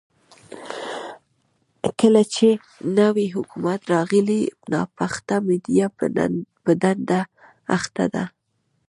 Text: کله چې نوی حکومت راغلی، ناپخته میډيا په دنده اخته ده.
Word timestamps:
کله 1.99 2.21
چې 2.35 2.49
نوی 2.99 3.25
حکومت 3.35 3.81
راغلی، 3.93 4.41
ناپخته 4.71 5.35
میډيا 5.47 5.87
په 6.65 6.69
دنده 6.81 7.21
اخته 7.77 8.05
ده. 8.13 8.23